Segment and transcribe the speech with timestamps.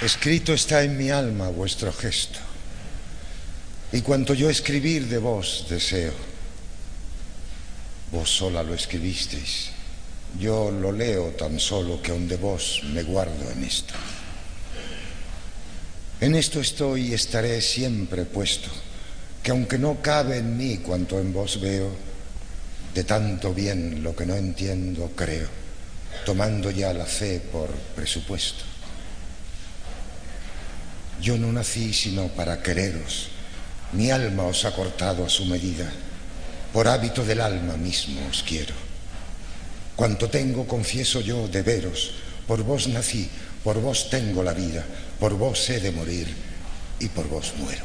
[0.00, 2.38] Escrito está en mi alma vuestro gesto,
[3.90, 6.12] y cuanto yo escribir de vos deseo.
[8.12, 9.70] Vos sola lo escribisteis,
[10.38, 13.94] yo lo leo tan solo que aun de vos me guardo en esto.
[16.20, 18.70] En esto estoy y estaré siempre puesto,
[19.42, 21.90] que aunque no cabe en mí cuanto en vos veo,
[22.94, 25.48] de tanto bien lo que no entiendo creo,
[26.24, 28.77] tomando ya la fe por presupuesto.
[31.20, 33.28] Yo no nací sino para quereros.
[33.92, 35.90] Mi alma os ha cortado a su medida.
[36.72, 38.74] Por hábito del alma mismo os quiero.
[39.96, 42.12] Cuanto tengo, confieso yo, de veros.
[42.46, 43.28] Por vos nací,
[43.64, 44.84] por vos tengo la vida,
[45.18, 46.28] por vos he de morir
[47.00, 47.82] y por vos muero.